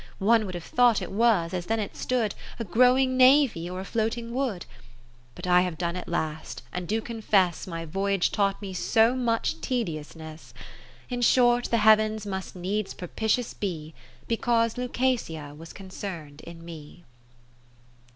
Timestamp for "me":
8.63-8.73, 16.65-17.03